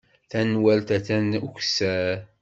[0.31, 2.17] Tanwalt attan ukessar.